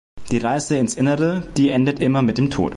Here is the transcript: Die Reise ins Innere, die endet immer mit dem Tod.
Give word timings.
Die 0.31 0.39
Reise 0.39 0.77
ins 0.77 0.95
Innere, 0.95 1.43
die 1.57 1.69
endet 1.69 1.99
immer 1.99 2.23
mit 2.23 2.39
dem 2.39 2.49
Tod. 2.49 2.69